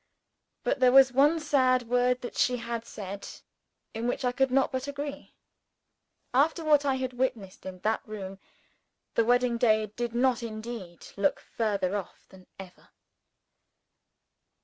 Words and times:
But 0.63 0.79
there 0.79 0.91
was 0.91 1.11
one 1.11 1.39
sad 1.39 1.87
word 1.87 2.21
that 2.21 2.35
she 2.35 2.57
had 2.57 2.85
said, 2.85 3.27
in 3.93 4.07
which 4.07 4.25
I 4.25 4.31
could 4.31 4.49
not 4.49 4.71
but 4.71 4.87
agree. 4.87 5.35
After 6.33 6.63
what 6.65 6.85
I 6.85 6.95
had 6.95 7.13
witnessed 7.13 7.67
in 7.67 7.77
that 7.81 8.01
room, 8.07 8.39
the 9.13 9.23
wedding 9.25 9.59
day 9.59 9.85
did 9.85 10.15
indeed 10.15 11.05
look 11.17 11.39
further 11.39 11.95
off 11.95 12.25
than 12.29 12.47
ever. 12.57 12.89